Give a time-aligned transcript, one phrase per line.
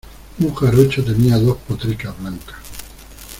[0.39, 2.57] un jarocho tenía dos potricas blancas.